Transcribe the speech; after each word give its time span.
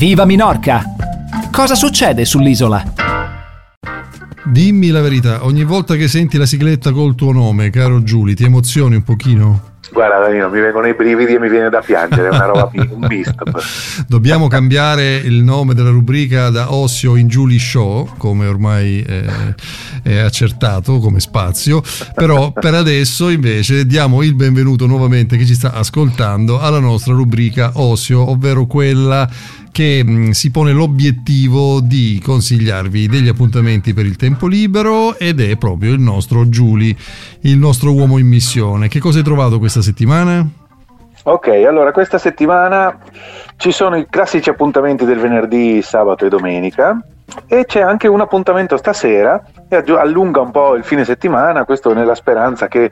Viva 0.00 0.24
Minorca! 0.24 0.82
Cosa 1.52 1.74
succede 1.74 2.24
sull'isola? 2.24 2.82
Dimmi 4.46 4.88
la 4.88 5.02
verità, 5.02 5.44
ogni 5.44 5.62
volta 5.62 5.94
che 5.94 6.08
senti 6.08 6.38
la 6.38 6.46
sigletta 6.46 6.90
col 6.90 7.14
tuo 7.14 7.32
nome, 7.32 7.68
caro 7.68 8.02
Giuli, 8.02 8.34
ti 8.34 8.44
emozioni 8.44 8.94
un 8.94 9.02
pochino? 9.02 9.68
Guarda 9.92 10.20
Danilo, 10.20 10.48
mi 10.48 10.60
vengono 10.60 10.86
i 10.86 10.94
brividi 10.94 11.34
e 11.34 11.38
mi 11.38 11.50
viene 11.50 11.68
da 11.68 11.80
piangere, 11.80 12.28
è 12.28 12.34
una 12.34 12.46
roba 12.46 12.70
un 12.72 13.06
misto. 13.08 13.44
Dobbiamo 14.06 14.46
cambiare 14.46 15.16
il 15.16 15.42
nome 15.42 15.74
della 15.74 15.90
rubrica 15.90 16.48
da 16.48 16.72
Ossio 16.72 17.16
in 17.16 17.26
Julie 17.28 17.58
Show, 17.58 18.14
come 18.16 18.46
ormai 18.46 19.02
è, 19.02 19.24
è 20.02 20.18
accertato 20.18 20.98
come 20.98 21.20
spazio, 21.20 21.82
però 22.14 22.52
per 22.52 22.72
adesso 22.72 23.28
invece 23.28 23.84
diamo 23.84 24.22
il 24.22 24.34
benvenuto 24.34 24.86
nuovamente 24.86 25.36
chi 25.36 25.44
ci 25.44 25.54
sta 25.54 25.72
ascoltando 25.72 26.58
alla 26.58 26.78
nostra 26.78 27.12
rubrica 27.12 27.72
Ossio, 27.74 28.30
ovvero 28.30 28.66
quella 28.66 29.28
che 29.72 30.02
mh, 30.04 30.10
mm, 30.10 30.30
si 30.30 30.50
pone 30.50 30.72
l'obiettivo 30.72 31.80
di 31.80 32.20
consigliarvi 32.24 33.08
degli 33.08 33.28
appuntamenti 33.28 33.94
per 33.94 34.06
il 34.06 34.16
tempo 34.16 34.46
libero 34.46 35.18
ed 35.18 35.40
è 35.40 35.56
proprio 35.56 35.92
il 35.92 36.00
nostro 36.00 36.48
Giuli, 36.48 36.96
il 37.42 37.56
nostro 37.56 37.92
uomo 37.92 38.18
in 38.18 38.26
missione. 38.26 38.88
Che 38.88 38.98
cosa 38.98 39.18
hai 39.18 39.24
trovato 39.24 39.58
questa 39.58 39.82
settimana? 39.82 40.46
Ok, 41.22 41.48
allora 41.48 41.92
questa 41.92 42.16
settimana 42.16 42.98
ci 43.56 43.72
sono 43.72 43.96
i 43.96 44.06
classici 44.08 44.48
appuntamenti 44.48 45.04
del 45.04 45.18
venerdì, 45.18 45.82
sabato 45.82 46.24
e 46.24 46.28
domenica 46.30 46.98
e 47.46 47.64
c'è 47.64 47.80
anche 47.80 48.08
un 48.08 48.20
appuntamento 48.20 48.76
stasera 48.76 49.42
e 49.68 49.76
allunga 49.96 50.40
un 50.40 50.50
po' 50.50 50.74
il 50.74 50.84
fine 50.84 51.04
settimana, 51.04 51.64
questo 51.64 51.92
nella 51.92 52.14
speranza 52.14 52.68
che 52.68 52.90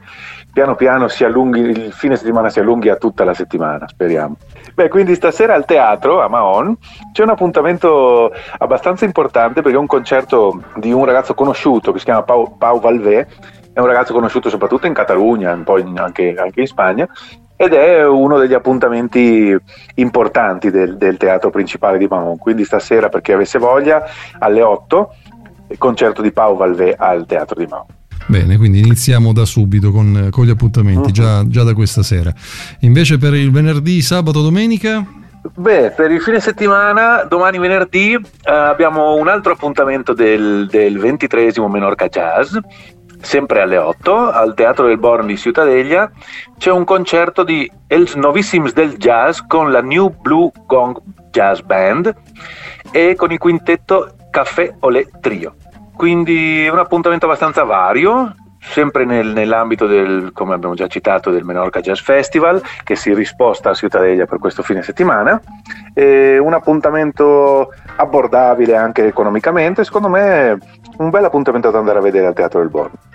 piano 0.51 0.75
piano 0.75 1.07
si 1.07 1.23
allunghi, 1.23 1.59
il 1.59 1.91
fine 1.91 2.15
settimana 2.15 2.49
si 2.49 2.59
allunghi 2.59 2.89
a 2.89 2.95
tutta 2.95 3.23
la 3.23 3.33
settimana, 3.33 3.87
speriamo. 3.87 4.37
Beh, 4.73 4.87
quindi 4.89 5.15
stasera 5.15 5.55
al 5.55 5.65
teatro 5.65 6.21
a 6.21 6.27
Mahon 6.27 6.77
c'è 7.11 7.23
un 7.23 7.29
appuntamento 7.29 8.31
abbastanza 8.57 9.05
importante 9.05 9.61
perché 9.61 9.77
è 9.77 9.79
un 9.79 9.87
concerto 9.87 10.61
di 10.75 10.91
un 10.91 11.05
ragazzo 11.05 11.33
conosciuto 11.33 11.91
che 11.91 11.99
si 11.99 12.05
chiama 12.05 12.23
Pau, 12.23 12.57
Pau 12.57 12.79
Valvé, 12.79 13.27
è 13.73 13.79
un 13.79 13.85
ragazzo 13.85 14.13
conosciuto 14.13 14.49
soprattutto 14.49 14.87
in 14.87 14.93
Catalogna, 14.93 15.53
un 15.53 15.63
po' 15.63 15.77
in, 15.79 15.97
anche, 15.99 16.33
anche 16.35 16.61
in 16.61 16.67
Spagna, 16.67 17.07
ed 17.55 17.73
è 17.73 18.05
uno 18.07 18.37
degli 18.37 18.53
appuntamenti 18.53 19.55
importanti 19.95 20.71
del, 20.71 20.97
del, 20.97 21.17
teatro 21.17 21.49
principale 21.49 21.97
di 21.97 22.07
Mahon. 22.07 22.37
Quindi 22.37 22.63
stasera, 22.63 23.09
per 23.09 23.21
chi 23.21 23.33
avesse 23.33 23.59
voglia, 23.59 24.05
alle 24.39 24.61
8, 24.61 25.15
il 25.67 25.77
concerto 25.77 26.21
di 26.21 26.31
Pau 26.31 26.55
Valvé 26.55 26.95
al 26.97 27.25
teatro 27.25 27.59
di 27.59 27.67
Mahon. 27.67 27.98
Bene, 28.29 28.57
quindi 28.57 28.77
iniziamo 28.77 29.33
da 29.33 29.43
subito 29.43 29.89
con, 29.89 30.27
con 30.29 30.45
gli 30.45 30.51
appuntamenti, 30.51 31.07
uh-huh. 31.07 31.11
già, 31.11 31.47
già, 31.47 31.63
da 31.63 31.73
questa 31.73 32.03
sera. 32.03 32.31
Invece 32.81 33.17
per 33.17 33.33
il 33.33 33.49
venerdì, 33.49 34.03
sabato, 34.03 34.43
domenica? 34.43 35.03
Beh, 35.55 35.93
per 35.95 36.11
il 36.11 36.21
fine 36.21 36.39
settimana, 36.39 37.23
domani 37.23 37.57
venerdì, 37.57 38.13
eh, 38.13 38.51
abbiamo 38.51 39.15
un 39.15 39.27
altro 39.29 39.53
appuntamento 39.53 40.13
del, 40.13 40.67
del 40.69 40.99
23 40.99 41.53
Menorca 41.67 42.07
Jazz, 42.07 42.55
sempre 43.19 43.61
alle 43.61 43.77
8, 43.77 44.29
al 44.29 44.53
Teatro 44.53 44.85
del 44.85 44.99
Born 44.99 45.25
di 45.25 45.35
Ciutadella, 45.35 46.11
c'è 46.59 46.69
un 46.69 46.83
concerto 46.83 47.43
di 47.43 47.69
Els 47.87 48.13
Novissims 48.13 48.73
del 48.73 48.97
Jazz 48.97 49.39
con 49.47 49.71
la 49.71 49.81
New 49.81 50.13
Blue 50.21 50.51
Gong 50.67 50.99
Jazz 51.31 51.61
Band 51.61 52.13
e 52.91 53.15
con 53.15 53.31
il 53.31 53.39
quintetto 53.39 54.13
Café 54.29 54.75
Olé 54.81 55.09
Trio. 55.19 55.55
Quindi 55.99 56.63
è 56.63 56.69
un 56.69 56.79
appuntamento 56.79 57.25
abbastanza 57.25 57.65
vario, 57.65 58.33
sempre 58.57 59.03
nel, 59.03 59.33
nell'ambito 59.33 59.85
del, 59.85 60.31
come 60.33 60.53
abbiamo 60.53 60.73
già 60.73 60.87
citato, 60.87 61.29
del 61.29 61.43
Menorca 61.43 61.81
Jazz 61.81 61.99
Festival, 61.99 62.61
che 62.85 62.95
si 62.95 63.13
risposta 63.13 63.71
a 63.71 63.73
Ciutadella 63.73 64.25
per 64.25 64.39
questo 64.39 64.63
fine 64.63 64.81
settimana. 64.81 65.41
E 65.93 66.37
un 66.37 66.53
appuntamento 66.53 67.73
abbordabile 67.97 68.77
anche 68.77 69.07
economicamente, 69.07 69.83
secondo 69.83 70.07
me 70.07 70.57
un 70.99 71.09
bel 71.09 71.25
appuntamento 71.25 71.69
da 71.69 71.79
andare 71.79 71.97
a 71.97 72.01
vedere 72.01 72.27
al 72.27 72.33
Teatro 72.33 72.61
del 72.61 72.69
Borgo. 72.69 73.08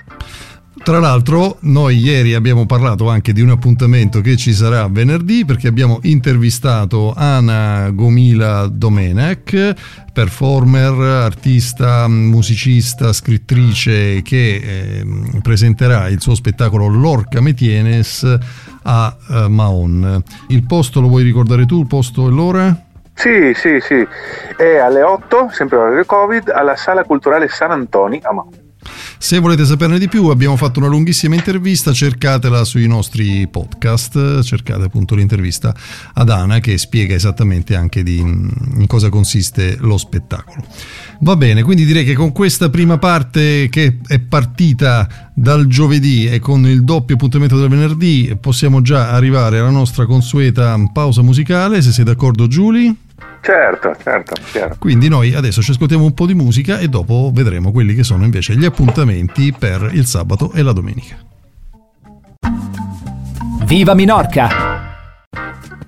Tra 0.84 0.98
l'altro 0.98 1.56
noi 1.60 1.96
ieri 1.96 2.34
abbiamo 2.34 2.66
parlato 2.66 3.08
anche 3.08 3.32
di 3.32 3.40
un 3.40 3.48
appuntamento 3.48 4.20
che 4.20 4.36
ci 4.36 4.52
sarà 4.52 4.86
venerdì 4.90 5.46
perché 5.46 5.66
abbiamo 5.66 5.98
intervistato 6.02 7.14
Ana 7.16 7.88
Gomila 7.88 8.66
Domenech, 8.66 9.72
performer, 10.12 10.92
artista, 10.92 12.06
musicista, 12.06 13.14
scrittrice 13.14 14.20
che 14.20 14.56
eh, 14.62 15.06
presenterà 15.40 16.08
il 16.08 16.20
suo 16.20 16.34
spettacolo 16.34 16.86
Lorca 16.88 17.40
Metienes 17.40 18.38
a 18.82 19.16
eh, 19.30 19.48
Maon. 19.48 20.22
Il 20.48 20.66
posto 20.66 21.00
lo 21.00 21.08
vuoi 21.08 21.22
ricordare 21.22 21.64
tu, 21.64 21.80
il 21.80 21.86
posto 21.86 22.28
e 22.28 22.30
l'ora? 22.30 22.78
Sì, 23.14 23.54
sì, 23.54 23.80
sì, 23.80 24.06
è 24.54 24.76
alle 24.76 25.00
8, 25.00 25.48
sempre 25.50 25.78
orario 25.78 26.04
Covid, 26.04 26.50
alla 26.50 26.76
Sala 26.76 27.04
Culturale 27.04 27.48
San 27.48 27.70
Antoni 27.70 28.20
a 28.22 28.34
Maon. 28.34 28.63
Se 29.18 29.38
volete 29.38 29.64
saperne 29.64 29.98
di 29.98 30.08
più, 30.08 30.26
abbiamo 30.28 30.56
fatto 30.56 30.80
una 30.80 30.88
lunghissima 30.88 31.34
intervista, 31.34 31.92
cercatela 31.92 32.64
sui 32.64 32.86
nostri 32.86 33.48
podcast, 33.48 34.42
cercate 34.42 34.84
appunto 34.84 35.14
l'intervista 35.14 35.74
ad 36.12 36.28
Ana 36.28 36.58
che 36.60 36.76
spiega 36.76 37.14
esattamente 37.14 37.74
anche 37.74 38.02
di, 38.02 38.18
in 38.18 38.84
cosa 38.86 39.08
consiste 39.08 39.76
lo 39.80 39.96
spettacolo. 39.96 40.64
Va 41.20 41.36
bene, 41.36 41.62
quindi 41.62 41.84
direi 41.84 42.04
che 42.04 42.14
con 42.14 42.32
questa 42.32 42.68
prima 42.68 42.98
parte 42.98 43.68
che 43.70 43.98
è 44.06 44.18
partita 44.18 45.32
dal 45.34 45.66
giovedì 45.66 46.26
e 46.26 46.38
con 46.38 46.66
il 46.66 46.84
doppio 46.84 47.14
appuntamento 47.14 47.58
del 47.58 47.68
venerdì 47.68 48.36
possiamo 48.40 48.82
già 48.82 49.10
arrivare 49.10 49.58
alla 49.58 49.70
nostra 49.70 50.06
consueta 50.06 50.76
pausa 50.92 51.22
musicale, 51.22 51.82
se 51.82 51.92
sei 51.92 52.04
d'accordo 52.04 52.46
Giulia. 52.46 52.94
Certo, 53.44 53.94
certo, 54.02 54.34
chiaro. 54.50 54.76
Quindi 54.78 55.08
noi 55.08 55.34
adesso 55.34 55.60
ci 55.60 55.72
ascoltiamo 55.72 56.02
un 56.02 56.14
po' 56.14 56.24
di 56.24 56.32
musica 56.32 56.78
e 56.78 56.88
dopo 56.88 57.30
vedremo 57.30 57.72
quelli 57.72 57.94
che 57.94 58.02
sono 58.02 58.24
invece 58.24 58.56
gli 58.56 58.64
appuntamenti 58.64 59.52
per 59.52 59.90
il 59.92 60.06
sabato 60.06 60.50
e 60.52 60.62
la 60.62 60.72
domenica. 60.72 61.16
Viva 63.66 63.92
Minorca! 63.92 64.73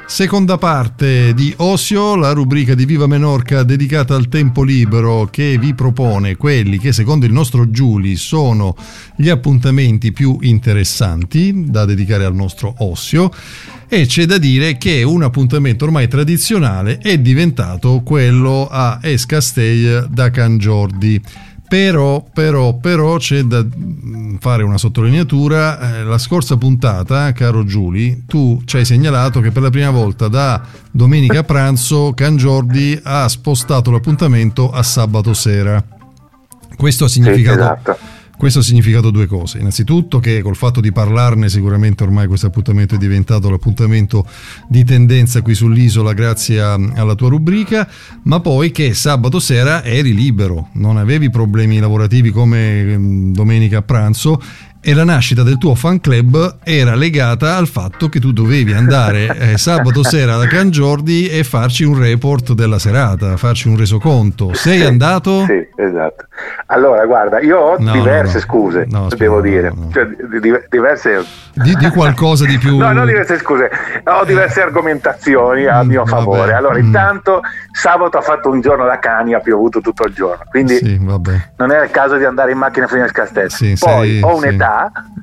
Seconda 0.06 0.56
parte 0.56 1.34
di 1.34 1.52
Osio, 1.58 2.14
la 2.14 2.30
rubrica 2.32 2.74
di 2.74 2.86
Viva 2.86 3.08
Menorca 3.08 3.64
dedicata 3.64 4.14
al 4.14 4.28
tempo 4.28 4.62
libero 4.62 5.26
che 5.26 5.58
vi 5.58 5.74
propone 5.74 6.36
quelli 6.36 6.78
che 6.78 6.92
secondo 6.92 7.26
il 7.26 7.32
nostro 7.32 7.70
Giuli 7.70 8.14
sono 8.14 8.76
gli 9.16 9.28
appuntamenti 9.28 10.12
più 10.12 10.38
interessanti 10.40 11.64
da 11.66 11.84
dedicare 11.84 12.24
al 12.24 12.36
nostro 12.36 12.72
Osio 12.78 13.30
e 13.88 14.06
c'è 14.06 14.26
da 14.26 14.38
dire 14.38 14.78
che 14.78 15.02
un 15.02 15.24
appuntamento 15.24 15.84
ormai 15.84 16.06
tradizionale 16.08 16.98
è 16.98 17.18
diventato 17.18 18.00
quello 18.04 18.68
a 18.70 19.00
Escastell 19.02 20.06
da 20.06 20.30
Cangiordi. 20.30 21.20
Però, 21.68 22.24
però, 22.32 22.74
però 22.74 23.16
c'è 23.16 23.42
da 23.42 23.64
fare 24.38 24.62
una 24.62 24.78
sottolineatura. 24.78 25.98
Eh, 25.98 26.04
la 26.04 26.18
scorsa 26.18 26.56
puntata, 26.56 27.32
caro 27.32 27.64
Giuli, 27.64 28.24
tu 28.26 28.62
ci 28.64 28.76
hai 28.76 28.84
segnalato 28.84 29.40
che 29.40 29.50
per 29.50 29.62
la 29.62 29.70
prima 29.70 29.90
volta 29.90 30.28
da 30.28 30.62
domenica 30.90 31.40
a 31.40 31.44
pranzo 31.44 32.12
Cangiordi 32.14 32.98
ha 33.02 33.28
spostato 33.28 33.90
l'appuntamento 33.90 34.70
a 34.70 34.82
sabato 34.82 35.34
sera. 35.34 35.82
Questo 36.76 37.06
ha 37.06 37.08
significato... 37.08 37.56
Sì, 37.56 37.62
esatto 37.62 38.14
questo 38.36 38.58
ha 38.58 38.62
significato 38.62 39.10
due 39.10 39.26
cose. 39.26 39.58
Innanzitutto 39.58 40.18
che 40.18 40.42
col 40.42 40.56
fatto 40.56 40.80
di 40.80 40.92
parlarne 40.92 41.48
sicuramente 41.48 42.02
ormai 42.02 42.26
questo 42.26 42.46
appuntamento 42.46 42.94
è 42.94 42.98
diventato 42.98 43.50
l'appuntamento 43.50 44.26
di 44.68 44.84
tendenza 44.84 45.42
qui 45.42 45.54
sull'isola 45.54 46.12
grazie 46.12 46.60
a, 46.60 46.74
alla 46.74 47.14
tua 47.14 47.28
rubrica, 47.28 47.88
ma 48.24 48.40
poi 48.40 48.70
che 48.70 48.94
sabato 48.94 49.40
sera 49.40 49.84
eri 49.84 50.14
libero, 50.14 50.68
non 50.74 50.96
avevi 50.96 51.30
problemi 51.30 51.78
lavorativi 51.78 52.30
come 52.30 52.96
mm, 52.98 53.32
domenica 53.32 53.78
a 53.78 53.82
pranzo 53.82 54.40
e 54.88 54.94
la 54.94 55.02
nascita 55.02 55.42
del 55.42 55.58
tuo 55.58 55.74
fan 55.74 56.00
club 56.00 56.58
era 56.62 56.94
legata 56.94 57.56
al 57.56 57.66
fatto 57.66 58.08
che 58.08 58.20
tu 58.20 58.30
dovevi 58.30 58.72
andare 58.72 59.26
eh, 59.36 59.58
sabato 59.58 60.04
sera 60.04 60.36
da 60.36 60.46
Cangiordi 60.46 61.28
e 61.28 61.42
farci 61.42 61.82
un 61.82 61.98
report 61.98 62.52
della 62.52 62.78
serata, 62.78 63.36
farci 63.36 63.66
un 63.66 63.76
resoconto. 63.76 64.54
Sei 64.54 64.78
sì, 64.78 64.84
andato? 64.84 65.44
Sì, 65.46 65.66
esatto. 65.74 66.26
Allora, 66.66 67.04
guarda, 67.04 67.40
io 67.40 67.58
ho 67.58 67.76
no, 67.80 67.90
diverse 67.90 68.34
no, 68.34 68.38
no. 68.38 68.40
scuse, 68.40 68.86
devo 69.16 69.40
dire, 69.40 69.72
cioè, 69.92 70.06
di, 70.06 70.52
diverse... 70.68 71.24
Di, 71.52 71.74
di, 71.74 71.88
qualcosa 71.88 72.44
di 72.44 72.58
più... 72.58 72.76
no, 72.78 72.92
non 72.92 73.06
diverse 73.06 73.38
scuse, 73.38 73.70
ho 74.04 74.24
diverse 74.24 74.60
argomentazioni 74.60 75.66
a 75.66 75.82
mm, 75.82 75.88
mio 75.88 76.06
favore. 76.06 76.52
Vabbè. 76.52 76.52
Allora, 76.52 76.74
mm. 76.74 76.84
intanto 76.84 77.40
sabato 77.72 78.18
ha 78.18 78.20
fatto 78.20 78.50
un 78.50 78.60
giorno 78.60 78.84
da 78.84 78.98
cani, 79.00 79.34
ha 79.34 79.40
piovuto 79.40 79.80
tutto 79.80 80.06
il 80.06 80.14
giorno, 80.14 80.44
quindi 80.48 80.76
sì, 80.76 80.98
non 80.98 81.72
era 81.72 81.82
il 81.82 81.90
caso 81.90 82.16
di 82.16 82.24
andare 82.24 82.52
in 82.52 82.58
macchina 82.58 82.86
fino 82.86 83.02
al 83.02 83.12
castello. 83.12 83.48
Sì, 83.48 83.74
Poi 83.78 84.08
sei, 84.08 84.22
ho 84.22 84.36
un'età 84.36 84.75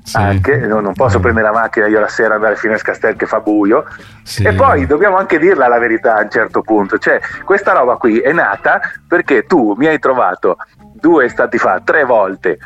sì. 0.03 0.17
anche, 0.17 0.57
non 0.57 0.91
posso 0.93 1.19
mm. 1.19 1.21
prendere 1.21 1.45
la 1.47 1.53
macchina 1.53 1.87
io 1.87 1.99
la 1.99 2.07
sera 2.07 2.35
andare 2.35 2.55
fino 2.55 2.73
a 2.73 2.77
Castel 2.77 3.15
che 3.15 3.25
fa 3.25 3.39
buio. 3.39 3.85
Sì. 4.23 4.43
E 4.43 4.53
poi 4.53 4.85
dobbiamo 4.85 5.17
anche 5.17 5.39
dirla 5.39 5.67
la 5.67 5.79
verità 5.79 6.15
a 6.15 6.21
un 6.21 6.29
certo 6.29 6.61
punto, 6.61 6.97
cioè 6.97 7.19
questa 7.43 7.73
roba 7.73 7.97
qui 7.97 8.19
è 8.19 8.31
nata 8.31 8.79
perché 9.07 9.45
tu 9.45 9.75
mi 9.77 9.87
hai 9.87 9.99
trovato 9.99 10.57
due 11.03 11.27
stati 11.27 11.57
fa, 11.57 11.81
tre 11.83 12.05
volte 12.05 12.59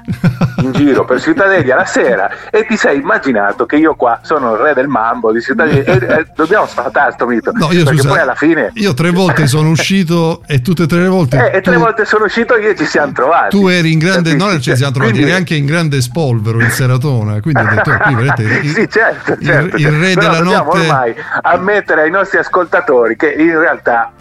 in 0.62 0.72
giro 0.72 1.06
per 1.06 1.20
Cittadella 1.20 1.76
la 1.76 1.86
sera 1.86 2.30
e 2.52 2.68
ti 2.68 2.78
sei 2.78 3.00
immaginato 3.00 3.66
che 3.66 3.78
io 3.78 3.96
qua 3.96 4.20
sono 4.22 4.54
il 4.54 4.60
re 4.60 4.76
del 4.76 4.88
mambo 4.88 5.32
di 5.32 5.42
Cittadella 5.42 5.84
e, 5.84 6.20
e 6.20 6.26
dobbiamo 6.36 6.68
sfatare 6.68 7.14
sto 7.14 7.26
mito. 7.26 7.52
No, 7.54 7.72
io, 7.72 7.84
perché 7.84 7.98
scusa, 8.02 8.10
poi 8.10 8.20
alla 8.20 8.36
fine... 8.36 8.70
Io 8.76 8.94
tre 8.94 9.10
volte 9.10 9.48
sono 9.48 9.70
uscito 9.72 10.44
e 10.46 10.62
tutte 10.62 10.84
e 10.84 10.86
tre 10.86 11.00
le 11.00 11.08
volte... 11.08 11.52
Eh, 11.52 11.58
e 11.58 11.62
tre 11.62 11.78
volte 11.78 12.06
sono 12.06 12.26
uscito 12.26 12.56
io 12.58 12.70
e 12.70 12.76
ci 12.76 12.86
siamo 12.86 13.12
trovati. 13.12 13.58
Tu 13.58 13.68
eri 13.70 13.92
in 13.92 13.98
grande... 13.98 14.30
Capisci? 14.36 14.48
Non 14.48 14.62
ci 14.62 14.76
siamo 14.76 14.92
trovati, 14.92 15.14
Quindi- 15.14 15.32
eri 15.32 15.40
anche 15.40 15.56
in 15.56 15.66
grande 15.66 16.02
spolvero 16.02 16.62
in 16.62 16.70
seratona, 16.70 17.42
quindi 17.42 17.60
ho 17.60 17.68
detto, 17.74 17.98
qui 17.98 18.14
vedete, 18.14 18.44
il, 18.62 18.70
sì, 18.70 18.88
certo, 18.88 19.32
il- 19.34 19.46
certo. 19.46 19.78
il 19.78 19.90
re 19.90 20.14
Però 20.14 20.22
della 20.22 20.44
dobbiamo 20.44 20.74
notte... 20.74 20.80
ormai 20.80 21.16
ammettere 21.42 22.02
ai 22.04 22.12
nostri 22.12 22.38
ascoltatori 22.38 23.16
che 23.16 23.32
in 23.32 23.58
realtà 23.58 24.12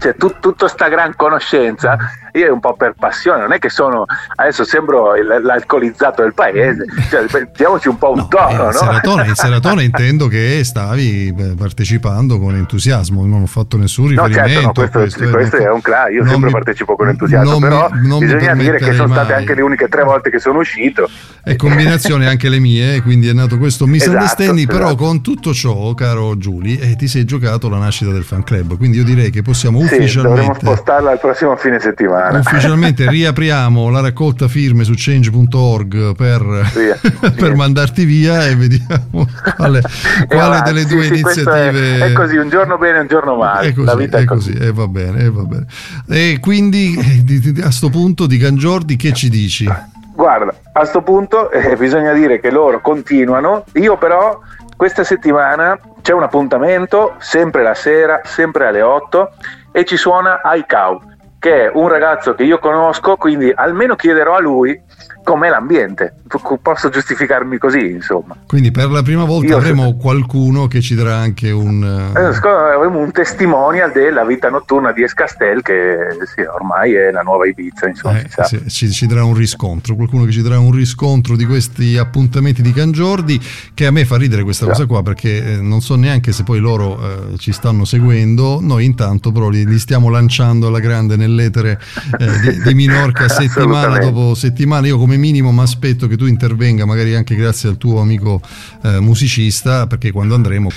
cioè, 0.00 0.16
tut- 0.16 0.40
tutta 0.40 0.66
sta 0.66 0.88
gran 0.88 1.14
conoscenza 1.14 1.96
io 2.34 2.46
è 2.46 2.50
un 2.50 2.60
po' 2.60 2.74
per 2.74 2.94
passione, 2.98 3.40
non 3.42 3.52
è 3.52 3.58
che 3.58 3.70
sono 3.70 4.04
adesso 4.36 4.64
sembro 4.64 5.12
l'alcolizzato 5.14 6.22
del 6.22 6.34
paese, 6.34 6.84
cioè, 7.08 7.24
diamoci 7.56 7.88
un 7.88 7.96
po' 7.98 8.10
un 8.10 8.18
No, 8.18 8.28
tono, 8.28 8.48
eh, 8.50 8.56
no? 8.56 8.66
in, 8.66 8.72
seratona, 8.72 9.24
in 9.26 9.34
seratona 9.34 9.82
intendo 9.82 10.26
che 10.28 10.60
stavi 10.64 11.34
partecipando 11.56 12.38
con 12.40 12.54
entusiasmo, 12.56 13.24
non 13.26 13.42
ho 13.42 13.46
fatto 13.46 13.76
nessun 13.76 14.12
No, 14.12 14.26
riferimento. 14.26 14.50
certo, 14.50 14.66
no, 14.66 14.72
questo, 14.72 14.98
questo, 14.98 15.30
questo 15.30 15.56
eh, 15.58 15.64
è 15.64 15.70
un 15.70 15.80
cla, 15.80 16.08
io 16.08 16.20
non 16.20 16.28
sempre 16.28 16.46
mi- 16.46 16.52
partecipo 16.52 16.96
con 16.96 17.08
entusiasmo, 17.08 17.58
però 17.58 17.88
mi 17.92 18.18
bisogna 18.18 18.54
dire 18.54 18.78
che 18.78 18.92
sono 18.94 19.08
state 19.12 19.32
mai. 19.32 19.40
anche 19.40 19.54
le 19.54 19.62
uniche 19.62 19.88
tre 19.88 20.02
volte 20.02 20.30
che 20.30 20.38
sono 20.40 20.58
uscito. 20.58 21.08
E 21.44 21.56
combinazione 21.56 22.26
anche 22.26 22.48
le 22.48 22.58
mie, 22.58 23.00
quindi 23.02 23.28
è 23.28 23.32
nato 23.32 23.58
questo 23.58 23.86
misunderstanding, 23.86 24.68
Esatto, 24.68 24.72
però 24.76 24.86
esatto. 24.88 25.04
con 25.04 25.22
tutto 25.22 25.52
ciò, 25.54 25.94
caro 25.94 26.36
Giuli, 26.36 26.78
eh, 26.78 26.96
ti 26.96 27.06
sei 27.06 27.24
giocato 27.24 27.68
la 27.68 27.78
nascita 27.78 28.10
del 28.10 28.24
fan 28.24 28.42
club, 28.42 28.76
quindi 28.76 28.96
io 28.98 29.04
direi 29.04 29.30
che 29.30 29.42
possiamo 29.42 29.78
Sì, 29.78 29.84
dovremmo 29.84 30.02
ufficialmente, 30.04 30.58
spostarla 30.60 31.10
al 31.12 31.20
prossimo 31.20 31.54
fine 31.56 31.78
settimana. 31.80 32.23
Ufficialmente 32.32 33.08
riapriamo 33.08 33.88
la 33.90 34.00
raccolta 34.00 34.48
firme 34.48 34.84
su 34.84 34.92
change.org 34.94 36.14
per, 36.14 36.70
Via. 36.74 36.98
per 37.20 37.32
Via. 37.32 37.54
mandarti 37.54 38.04
via 38.04 38.46
e 38.46 38.56
vediamo 38.56 39.26
quale, 39.56 39.82
quale 40.28 40.62
delle 40.62 40.82
sì, 40.82 40.94
due 40.94 41.02
sì, 41.04 41.20
questo 41.20 41.50
è- 41.52 41.68
iniziative... 41.68 42.06
È, 42.06 42.12
così, 42.12 42.36
un 42.36 42.48
giorno 42.48 42.78
bene, 42.78 43.00
un 43.00 43.06
giorno 43.06 43.36
male. 43.36 43.68
È 43.68 43.72
così, 43.72 43.86
La 43.86 43.94
vita 43.94 44.18
è, 44.18 44.22
è 44.22 44.24
così, 44.24 44.52
e 44.52 44.72
va 44.72 44.86
bene, 44.86 45.24
e 45.24 45.30
va 45.30 45.42
bene. 45.42 45.66
E 46.08 46.38
quindi 46.40 46.96
eh, 46.96 47.62
a 47.62 47.70
sto 47.70 47.90
punto 47.90 48.26
di 48.26 48.36
Gangiordi 48.38 48.96
che 48.96 49.12
ci 49.12 49.28
dici? 49.28 49.68
Guarda, 50.14 50.54
a 50.72 50.84
sto 50.84 51.02
punto 51.02 51.50
eh, 51.50 51.76
bisogna 51.76 52.12
dire 52.12 52.38
che 52.40 52.50
loro 52.50 52.80
continuano. 52.80 53.64
Io 53.74 53.96
però 53.96 54.40
questa 54.76 55.04
settimana 55.04 55.78
c'è 56.02 56.12
un 56.12 56.22
appuntamento, 56.22 57.14
sempre 57.18 57.62
la 57.62 57.74
sera, 57.74 58.20
sempre 58.24 58.66
alle 58.66 58.82
8 58.82 59.30
e 59.72 59.84
ci 59.84 59.96
suona 59.96 60.40
Aikau, 60.42 61.00
che 61.44 61.66
è 61.66 61.70
un 61.74 61.88
ragazzo 61.88 62.32
che 62.32 62.42
io 62.42 62.58
conosco, 62.58 63.16
quindi 63.16 63.52
almeno 63.54 63.96
chiederò 63.96 64.34
a 64.34 64.40
lui 64.40 64.82
com'è 65.24 65.48
l'ambiente. 65.48 66.14
Posso 66.62 66.88
giustificarmi 66.88 67.58
così, 67.58 67.90
insomma. 67.90 68.36
Quindi 68.46 68.70
per 68.70 68.90
la 68.90 69.02
prima 69.02 69.24
volta 69.24 69.48
Io- 69.48 69.56
avremo 69.56 69.96
qualcuno 69.96 70.66
che 70.68 70.80
ci 70.80 70.94
darà 70.94 71.16
anche 71.16 71.50
un... 71.50 71.82
Eh, 72.14 72.20
eh, 72.20 72.74
avremo 72.74 72.98
un 72.98 73.10
testimonial 73.10 73.90
della 73.92 74.24
vita 74.24 74.50
notturna 74.50 74.92
di 74.92 75.02
Escastel 75.02 75.62
che 75.62 75.96
sì, 76.32 76.42
ormai 76.42 76.92
è 76.92 77.10
la 77.10 77.22
nuova 77.22 77.46
Ibiza, 77.46 77.88
insomma, 77.88 78.20
eh, 78.20 78.28
sì, 78.44 78.68
ci, 78.68 78.90
ci 78.90 79.06
darà 79.06 79.24
un 79.24 79.34
riscontro, 79.34 79.94
qualcuno 79.94 80.24
che 80.24 80.32
ci 80.32 80.42
darà 80.42 80.58
un 80.58 80.72
riscontro 80.72 81.36
di 81.36 81.46
questi 81.46 81.96
appuntamenti 81.96 82.62
di 82.62 82.72
Cangiordi 82.72 83.40
che 83.72 83.86
a 83.86 83.90
me 83.90 84.04
fa 84.04 84.16
ridere 84.16 84.42
questa 84.42 84.66
Già. 84.66 84.72
cosa 84.72 84.86
qua 84.86 85.02
perché 85.02 85.52
eh, 85.52 85.56
non 85.60 85.80
so 85.80 85.96
neanche 85.96 86.32
se 86.32 86.42
poi 86.42 86.58
loro 86.58 86.98
eh, 87.32 87.38
ci 87.38 87.52
stanno 87.52 87.84
seguendo, 87.84 88.58
noi 88.60 88.84
intanto 88.84 89.32
però 89.32 89.48
li, 89.48 89.66
li 89.66 89.78
stiamo 89.78 90.10
lanciando 90.10 90.66
alla 90.66 90.80
grande 90.80 91.16
nell'etere 91.16 91.80
eh, 92.18 92.40
di, 92.40 92.62
di 92.62 92.74
Minorca 92.74 93.28
settimana 93.28 93.98
dopo 93.98 94.34
settimana, 94.34 94.86
io 94.86 94.98
come 94.98 95.13
minimo 95.16 95.50
mi 95.52 95.60
aspetto 95.60 96.06
che 96.06 96.16
tu 96.16 96.26
intervenga 96.26 96.84
magari 96.84 97.14
anche 97.14 97.34
grazie 97.34 97.68
al 97.68 97.76
tuo 97.76 98.00
amico 98.00 98.40
eh, 98.82 99.00
musicista 99.00 99.86
perché 99.86 100.10
quando 100.10 100.34
andremo 100.34 100.68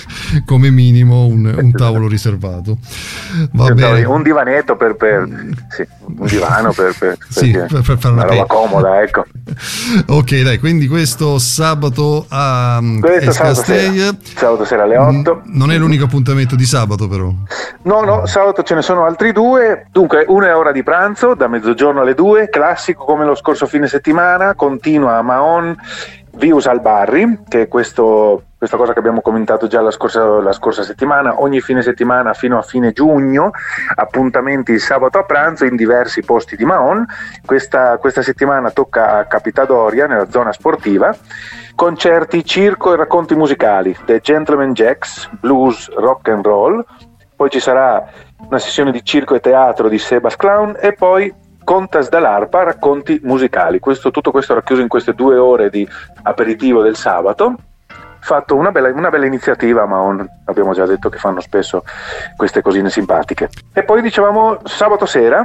come 0.44 0.70
minimo 0.70 1.26
un, 1.26 1.52
un 1.60 1.72
tavolo 1.72 2.08
riservato. 2.08 2.78
Va 3.52 3.70
bene. 3.72 4.04
Un 4.04 4.22
divanetto 4.22 4.76
per, 4.76 4.96
per- 4.96 5.28
sì, 5.68 5.86
un 6.04 6.26
divano 6.26 6.72
per, 6.72 6.94
per, 6.98 7.16
Sì, 7.28 7.50
per- 7.50 7.66
per 7.68 7.98
fare 7.98 8.14
una 8.14 8.24
una 8.24 8.24
roba 8.24 8.46
comoda, 8.46 9.02
ecco. 9.02 9.24
Ok, 10.06 10.42
dai, 10.42 10.58
quindi 10.58 10.86
questo 10.86 11.38
sabato 11.38 12.26
a 12.28 12.78
mm, 12.80 13.00
Questo 13.00 13.32
sabato 13.32 13.62
sera, 13.62 14.16
sabato 14.34 14.64
sera 14.64 14.82
alle 14.82 14.96
8. 14.96 15.42
Mm, 15.46 15.56
Non 15.56 15.70
è 15.72 15.76
l'unico 15.78 16.04
appuntamento 16.04 16.56
di 16.56 16.64
sabato, 16.64 17.08
però. 17.08 17.32
No, 17.82 18.00
no, 18.02 18.26
sabato 18.26 18.62
ce 18.62 18.74
ne 18.74 18.82
sono 18.82 19.04
altri 19.04 19.32
due. 19.32 19.86
Dunque, 19.90 20.24
una 20.28 20.48
è 20.48 20.54
ora 20.56 20.72
di 20.72 20.82
pranzo, 20.82 21.34
da 21.34 21.48
mezzogiorno 21.48 22.00
alle 22.02 22.14
2, 22.14 22.48
classico 22.50 23.04
come 23.04 23.24
lo 23.24 23.34
scorso 23.34 23.66
fine 23.66 23.86
settimana, 23.86 24.27
continua 24.54 25.16
a 25.16 25.22
Mahon 25.22 25.76
Vius 26.32 26.66
al 26.66 26.80
Barri, 26.80 27.40
che 27.48 27.62
è 27.62 27.68
questo- 27.68 28.42
questa 28.58 28.76
cosa 28.76 28.92
che 28.92 28.98
abbiamo 28.98 29.20
commentato 29.20 29.66
già 29.66 29.80
la 29.80 29.90
scorsa, 29.90 30.24
la 30.40 30.52
scorsa 30.52 30.82
settimana, 30.82 31.40
ogni 31.40 31.60
fine 31.60 31.82
settimana 31.82 32.32
fino 32.32 32.58
a 32.58 32.62
fine 32.62 32.92
giugno, 32.92 33.50
appuntamenti 33.94 34.72
il 34.72 34.80
sabato 34.80 35.18
a 35.18 35.24
pranzo 35.24 35.64
in 35.64 35.76
diversi 35.76 36.22
posti 36.22 36.56
di 36.56 36.64
Mahon. 36.64 37.04
Questa, 37.44 37.98
questa 37.98 38.22
settimana 38.22 38.70
tocca 38.70 39.18
a 39.18 39.24
Capitadoria, 39.24 40.06
nella 40.06 40.30
zona 40.30 40.52
sportiva. 40.52 41.14
Concerti, 41.74 42.44
circo 42.44 42.92
e 42.92 42.96
racconti 42.96 43.34
musicali, 43.34 43.96
The 44.04 44.20
Gentleman 44.20 44.72
Jacks, 44.72 45.28
blues, 45.40 45.88
rock 45.94 46.28
and 46.28 46.44
roll, 46.44 46.84
poi 47.36 47.50
ci 47.50 47.60
sarà 47.60 48.04
una 48.48 48.58
sessione 48.58 48.90
di 48.90 49.04
circo 49.04 49.36
e 49.36 49.40
teatro 49.40 49.88
di 49.88 49.98
Sebas 49.98 50.34
Clown 50.34 50.76
e 50.80 50.92
poi 50.92 51.32
Contas 51.68 52.08
dall'Arpa, 52.08 52.62
racconti 52.62 53.20
musicali. 53.24 53.78
Questo- 53.78 54.10
tutto 54.10 54.30
questo 54.30 54.54
racchiuso 54.54 54.80
in 54.80 54.88
queste 54.88 55.12
due 55.12 55.36
ore 55.36 55.68
di 55.68 55.86
aperitivo 56.22 56.80
del 56.80 56.96
sabato. 56.96 57.56
Fatto 58.20 58.56
una 58.56 58.70
bella, 58.70 58.88
una 58.88 59.10
bella 59.10 59.26
iniziativa, 59.26 59.84
ma 59.84 60.00
on- 60.00 60.26
abbiamo 60.46 60.72
già 60.72 60.86
detto 60.86 61.10
che 61.10 61.18
fanno 61.18 61.40
spesso 61.40 61.84
queste 62.38 62.62
cosine 62.62 62.88
simpatiche. 62.88 63.50
E 63.74 63.82
poi 63.82 64.00
dicevamo 64.00 64.60
sabato 64.64 65.04
sera 65.04 65.42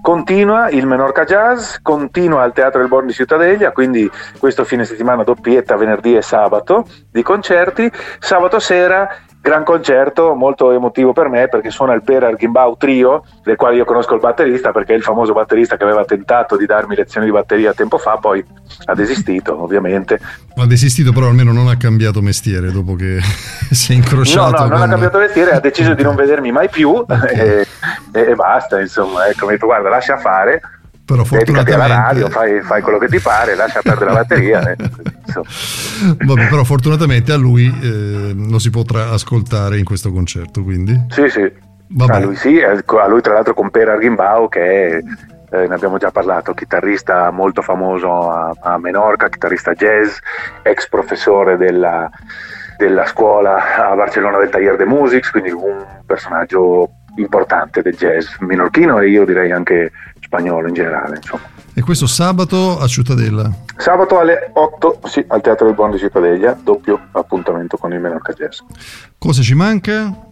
continua 0.00 0.70
il 0.70 0.86
Menorca 0.86 1.24
Jazz, 1.24 1.76
continua 1.82 2.44
al 2.44 2.54
Teatro 2.54 2.80
del 2.80 2.88
Born 2.88 3.06
di 3.06 3.12
Cittadella, 3.12 3.70
quindi 3.72 4.10
questo 4.38 4.64
fine 4.64 4.84
settimana 4.84 5.22
doppietta 5.22 5.76
venerdì 5.76 6.16
e 6.16 6.22
sabato 6.22 6.86
di 7.10 7.22
concerti. 7.22 7.92
Sabato 8.18 8.58
sera 8.58 9.06
gran 9.40 9.64
concerto 9.64 10.34
molto 10.34 10.72
emotivo 10.72 11.12
per 11.12 11.28
me 11.28 11.48
perché 11.48 11.70
suona 11.70 11.94
il 11.94 12.02
Per 12.02 12.22
Arghimbau 12.24 12.76
Trio, 12.76 13.24
del 13.42 13.56
quale 13.56 13.76
io 13.76 13.84
conosco 13.84 14.14
il 14.14 14.20
batterista 14.20 14.72
perché 14.72 14.92
è 14.92 14.96
il 14.96 15.02
famoso 15.02 15.32
batterista 15.32 15.76
che 15.76 15.84
aveva 15.84 16.04
tentato 16.04 16.56
di 16.56 16.66
darmi 16.66 16.94
lezioni 16.96 17.26
di 17.26 17.32
batteria 17.32 17.72
tempo 17.72 17.98
fa, 17.98 18.16
poi 18.20 18.44
ha 18.86 18.94
desistito 18.94 19.62
ovviamente. 19.62 20.18
Ha 20.56 20.66
desistito, 20.66 21.12
però 21.12 21.28
almeno 21.28 21.52
non 21.52 21.68
ha 21.68 21.76
cambiato 21.76 22.20
mestiere 22.20 22.70
dopo 22.72 22.94
che 22.94 23.18
si 23.70 23.92
è 23.92 23.96
No, 23.96 24.02
incrociato. 24.02 24.50
no, 24.62 24.68
non 24.68 24.72
ha 24.72 24.78
con- 24.80 24.88
cambiato 24.90 25.18
mestiere, 25.18 25.52
ha 25.52 25.60
deciso 25.60 25.94
di 25.94 26.02
non 26.02 26.14
vedermi 26.16 26.52
mai 26.52 26.68
più 26.68 27.04
e, 27.08 27.66
e- 28.12 28.20
e 28.20 28.34
basta, 28.34 28.80
insomma, 28.80 29.28
ecco, 29.28 29.44
mi 29.44 29.50
ha 29.52 29.54
detto 29.54 29.66
guarda 29.66 29.88
lascia 29.88 30.18
fare, 30.18 30.60
Però 31.08 31.22
dedicati 31.22 31.72
alla 31.72 31.86
fortunatamente, 31.86 32.20
radio, 32.20 32.28
fai, 32.28 32.60
fai 32.60 32.82
quello 32.82 32.98
che 32.98 33.08
ti 33.08 33.18
pare, 33.18 33.54
lascia 33.54 33.80
perdere 33.80 34.10
la 34.10 34.16
batteria. 34.16 34.70
eh. 34.70 34.76
Vabbè, 36.22 36.48
però 36.48 36.64
fortunatamente 36.64 37.32
a 37.32 37.36
lui 37.36 37.64
eh, 37.66 38.34
lo 38.34 38.58
si 38.58 38.68
potrà 38.68 39.08
ascoltare 39.08 39.78
in 39.78 39.84
questo 39.84 40.12
concerto, 40.12 40.62
quindi 40.62 41.06
Sì, 41.08 41.30
sì, 41.30 41.50
a 42.06 42.18
lui 42.18 42.36
sì, 42.36 42.58
ecco, 42.58 43.00
a 43.00 43.06
lui 43.06 43.22
tra 43.22 43.32
l'altro 43.32 43.54
con 43.54 43.70
Per 43.70 43.88
Arghimbau 43.88 44.50
che 44.50 44.60
è, 44.60 45.00
eh, 45.56 45.66
ne 45.66 45.74
abbiamo 45.74 45.96
già 45.96 46.10
parlato, 46.10 46.52
chitarrista 46.52 47.30
molto 47.30 47.62
famoso 47.62 48.30
a, 48.30 48.52
a 48.60 48.78
Menorca, 48.78 49.30
chitarrista 49.30 49.72
jazz, 49.72 50.18
ex 50.62 50.90
professore 50.90 51.56
della, 51.56 52.10
della 52.76 53.06
scuola 53.06 53.88
a 53.88 53.94
Barcellona 53.94 54.36
del 54.36 54.50
Taller 54.50 54.76
de 54.76 54.84
Musics, 54.84 55.30
quindi 55.30 55.50
un 55.52 55.86
personaggio 56.04 56.90
importante 57.16 57.80
del 57.80 57.94
jazz 57.94 58.36
minorchino 58.40 59.00
e 59.00 59.08
io 59.08 59.24
direi 59.24 59.50
anche 59.50 59.90
spagnolo 60.28 60.68
in 60.68 60.74
generale. 60.74 61.16
Insomma. 61.16 61.42
E 61.74 61.80
questo 61.80 62.06
sabato 62.06 62.78
a 62.78 62.86
Cittadella. 62.86 63.50
Sabato 63.76 64.18
alle 64.18 64.50
8 64.52 65.00
sì, 65.04 65.24
al 65.28 65.40
Teatro 65.40 65.66
del 65.66 65.74
Buon 65.74 65.90
di 65.90 65.98
Cittadella, 65.98 66.56
doppio 66.62 67.00
appuntamento 67.12 67.76
con 67.76 67.92
il 67.92 68.00
Menorca 68.00 68.32
Jazz. 68.32 68.60
Cosa 69.16 69.42
ci 69.42 69.54
manca? 69.54 70.26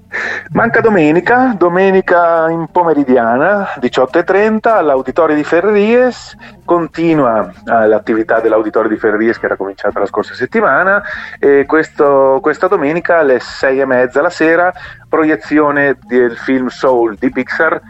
Manca 0.50 0.80
domenica, 0.80 1.54
domenica 1.58 2.48
in 2.48 2.68
pomeridiana, 2.70 3.74
18.30 3.80 4.68
all'Auditorio 4.68 5.34
di 5.34 5.42
Ferreries, 5.42 6.36
continua 6.64 7.48
eh, 7.48 7.86
l'attività 7.86 8.40
dell'Auditorio 8.40 8.88
di 8.88 8.96
Ferreries 8.96 9.38
che 9.38 9.46
era 9.46 9.56
cominciata 9.56 9.98
la 9.98 10.06
scorsa 10.06 10.34
settimana 10.34 11.02
e 11.38 11.64
questo- 11.66 12.38
questa 12.40 12.68
domenica 12.68 13.18
alle 13.18 13.40
6.30 13.40 14.22
la 14.22 14.30
sera 14.30 14.72
proiezione 15.08 15.98
del 16.06 16.36
film 16.36 16.68
Soul 16.68 17.16
di 17.18 17.30
Pixar, 17.30 17.80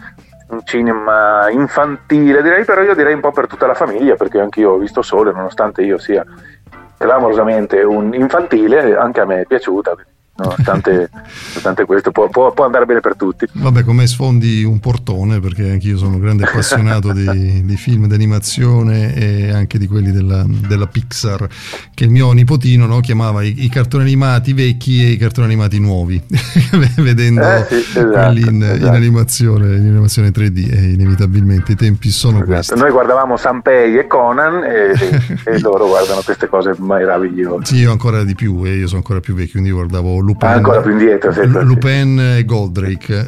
un 0.48 0.64
cinema 0.64 1.48
infantile 1.50 2.42
direi, 2.42 2.64
però 2.64 2.82
io 2.82 2.94
direi 2.94 3.14
un 3.14 3.20
po' 3.20 3.32
per 3.32 3.46
tutta 3.46 3.66
la 3.66 3.74
famiglia 3.74 4.14
perché 4.14 4.40
anche 4.40 4.60
io 4.60 4.72
ho 4.72 4.78
visto 4.78 5.02
Soul 5.02 5.28
e 5.28 5.32
nonostante 5.32 5.82
io 5.82 5.98
sia 5.98 6.24
clamorosamente 6.98 7.82
un 7.82 8.14
infantile, 8.14 8.96
anche 8.96 9.20
a 9.20 9.24
me 9.24 9.40
è 9.40 9.46
piaciuta. 9.46 9.94
Nonostante, 10.36 11.10
nonostante 11.12 11.84
questo 11.84 12.10
può, 12.10 12.28
può, 12.28 12.52
può, 12.52 12.64
andare 12.64 12.84
bene 12.84 13.00
per 13.00 13.16
tutti. 13.16 13.46
Vabbè, 13.52 13.84
come 13.84 14.06
sfondi 14.06 14.64
un 14.64 14.78
portone, 14.80 15.40
perché 15.40 15.70
anch'io 15.70 15.96
sono 15.96 16.14
un 16.14 16.20
grande 16.20 16.44
appassionato 16.44 17.12
di, 17.12 17.64
di, 17.64 17.76
film 17.76 18.06
d'animazione 18.06 19.14
e 19.14 19.50
anche 19.50 19.78
di 19.78 19.86
quelli 19.86 20.12
della, 20.12 20.44
della 20.46 20.86
Pixar, 20.86 21.46
che 21.94 22.04
il 22.04 22.10
mio 22.10 22.32
nipotino 22.32 22.86
no, 22.86 23.00
chiamava 23.00 23.42
i, 23.42 23.64
i, 23.64 23.68
cartoni 23.68 24.04
animati 24.04 24.52
vecchi 24.52 25.04
e 25.04 25.10
i 25.10 25.16
cartoni 25.16 25.46
animati 25.46 25.78
nuovi, 25.78 26.22
vedendo 26.96 27.42
eh 27.42 27.66
sì, 27.68 27.74
esatto, 27.74 28.10
quelli 28.10 28.48
in, 28.48 28.62
esatto. 28.62 28.86
in, 28.86 28.94
animazione, 28.94 29.66
in, 29.76 29.86
animazione, 29.86 30.28
3D 30.28 30.72
e 30.72 30.92
inevitabilmente 30.92 31.72
i 31.72 31.76
tempi 31.76 32.10
sono 32.10 32.36
esatto. 32.36 32.52
questi. 32.52 32.74
Noi 32.74 32.90
guardavamo 32.90 33.36
Sanpei 33.36 33.96
e 33.96 34.06
Conan 34.06 34.64
e, 34.64 34.92
e, 35.44 35.58
loro 35.60 35.86
guardano 35.86 36.20
queste 36.22 36.46
cose 36.48 36.74
meravigliose. 36.76 37.64
Sì, 37.64 37.76
io 37.76 37.90
ancora 37.90 38.22
di 38.24 38.34
più, 38.34 38.64
e 38.64 38.74
io 38.74 38.86
sono 38.86 38.98
ancora 38.98 39.20
più 39.20 39.34
vecchio, 39.34 39.52
quindi 39.52 39.70
guardavo 39.70 40.24
Lupin, 40.26 40.48
ah, 40.48 40.52
ancora 40.54 40.80
più 40.80 40.90
indietro, 40.90 41.30
L- 41.30 41.64
Lupin 41.64 42.18
e 42.38 42.44
Goldrake. 42.44 43.26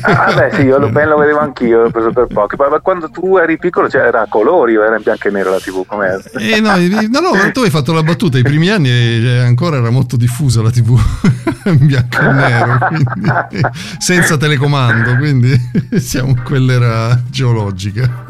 Ah, 0.00 0.32
beh, 0.34 0.50
sì, 0.54 0.62
io 0.62 0.78
Lupin 0.80 1.06
lo 1.08 1.18
vedevo 1.18 1.40
anch'io, 1.40 1.82
l'ho 1.82 1.90
preso 1.90 2.10
per 2.10 2.26
poco. 2.26 2.56
Ma 2.56 2.80
quando 2.80 3.10
tu 3.10 3.36
eri 3.36 3.58
piccolo 3.58 3.88
cioè, 3.90 4.02
era 4.02 4.22
a 4.22 4.26
colori 4.28 4.74
era 4.74 4.96
in 4.96 5.02
bianco 5.02 5.28
e 5.28 5.30
nero 5.30 5.50
la 5.50 5.60
TV? 5.60 5.84
Com'era? 5.86 6.20
Eh, 6.38 6.60
no, 6.60 6.76
no, 7.20 7.20
no, 7.20 7.52
tu 7.52 7.60
hai 7.60 7.70
fatto 7.70 7.92
la 7.92 8.02
battuta, 8.02 8.38
i 8.38 8.42
primi 8.42 8.70
anni 8.70 8.88
eh, 8.88 9.38
ancora 9.40 9.76
era 9.76 9.90
molto 9.90 10.16
diffusa 10.16 10.62
la 10.62 10.70
TV 10.70 10.98
in 11.66 11.86
bianco 11.86 12.20
e 12.20 12.32
nero, 12.32 12.78
quindi, 12.88 13.60
senza 13.98 14.36
telecomando, 14.38 15.16
quindi 15.16 15.54
siamo 15.96 16.30
in 16.30 16.42
quell'era 16.42 17.20
geologica. 17.28 18.24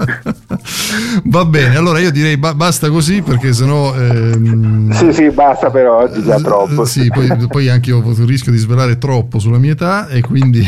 Va 1.24 1.44
bene, 1.44 1.76
allora 1.76 2.00
io 2.00 2.10
direi 2.10 2.36
ba- 2.36 2.54
basta 2.54 2.90
così 2.90 3.22
perché 3.22 3.52
sennò... 3.52 3.94
Ehm... 3.94 4.90
Sì, 4.92 5.12
sì, 5.12 5.30
basta 5.30 5.70
per 5.70 5.86
oggi, 5.86 6.22
già 6.22 6.38
troppo. 6.40 6.84
Sì, 6.84 7.08
poi, 7.08 7.28
poi 7.46 7.68
anche 7.68 7.91
io 7.96 8.24
rischio 8.24 8.52
di 8.52 8.58
svelare 8.58 8.98
troppo 8.98 9.38
sulla 9.38 9.58
mia 9.58 9.72
età 9.72 10.08
e 10.08 10.20
quindi 10.20 10.62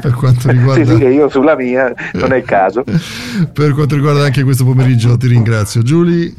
per 0.00 0.12
quanto 0.12 0.50
riguarda... 0.50 0.84
Sì, 0.84 0.96
sì, 0.96 1.04
io 1.04 1.28
sulla 1.28 1.56
mia 1.56 1.92
non 2.14 2.32
è 2.32 2.36
il 2.36 2.44
caso. 2.44 2.84
per 3.52 3.72
quanto 3.72 3.94
riguarda 3.94 4.24
anche 4.24 4.42
questo 4.42 4.64
pomeriggio 4.64 5.16
ti 5.16 5.26
ringrazio 5.28 5.82
Giulia. 5.82 6.32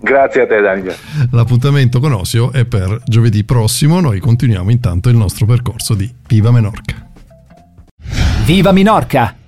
Grazie 0.00 0.42
a 0.42 0.46
te 0.46 0.60
Daniel. 0.60 0.94
L'appuntamento 1.30 1.98
con 1.98 2.12
Osio 2.12 2.52
è 2.52 2.66
per 2.66 3.00
giovedì 3.06 3.44
prossimo, 3.44 4.00
noi 4.00 4.20
continuiamo 4.20 4.70
intanto 4.70 5.08
il 5.08 5.16
nostro 5.16 5.46
percorso 5.46 5.94
di 5.94 6.12
Viva 6.28 6.50
Menorca. 6.50 7.08
Viva 8.44 8.72
Minorca! 8.72 9.43